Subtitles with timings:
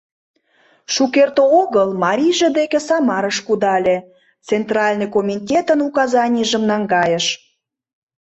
[0.93, 3.97] Шукерте огыл марийже деке Самарыш кудале,
[4.47, 7.25] Центральный Комитетын указанийжым наҥгайыш.